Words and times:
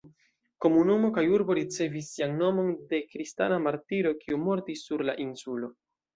Komunumo 0.65 1.11
kaj 1.17 1.23
urbo 1.33 1.55
ricevis 1.59 2.07
sian 2.15 2.33
nomon 2.39 2.73
de 2.95 3.01
kristana 3.13 3.61
martiro, 3.67 4.15
kiu 4.25 4.43
mortis 4.49 4.85
sur 4.89 5.07
la 5.13 5.19
insulo. 5.29 5.73